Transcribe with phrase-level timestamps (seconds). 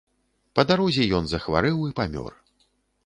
[0.59, 2.33] Па дарозе ён захварэў і памёр.